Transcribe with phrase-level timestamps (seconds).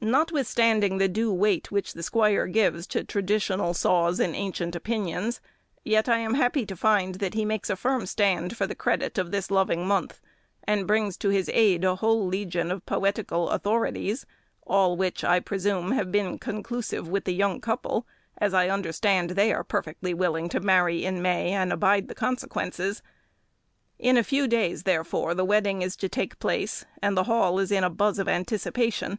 [0.00, 5.40] Notwithstanding the due weight which the squire gives to traditional saws and ancient opinions,
[5.82, 9.16] yet I am happy to find that he makes a firm stand for the credit
[9.16, 10.20] of this loving month,
[10.64, 14.26] and brings to his aid a whole legion of poetical authorities;
[14.66, 19.54] all which, I presume, have been conclusive with the young couple, as I understand they
[19.54, 23.02] are perfectly willing to marry in May, and abide the consequences.
[24.00, 27.70] In a few days, therefore, the wedding is to take place, and the Hall is
[27.70, 29.18] in a buzz of anticipation.